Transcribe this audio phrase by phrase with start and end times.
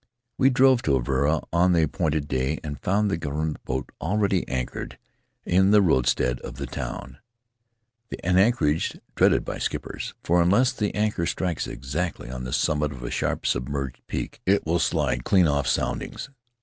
[0.39, 4.97] We drove to Avarua on the appointed day and found the government boat already anchored
[5.45, 7.19] in the roadstead off the town—
[8.23, 13.03] an anchorage dreaded by skippers, for unless the anchor strikes exactly on the summit of
[13.03, 16.31] a sharp submerged peak, it will slide clean off soundings.